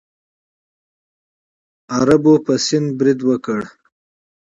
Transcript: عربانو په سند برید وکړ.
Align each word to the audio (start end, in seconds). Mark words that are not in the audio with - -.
عربانو 1.95 2.33
په 2.45 2.53
سند 2.65 2.87
برید 2.99 3.19
وکړ. 3.29 3.61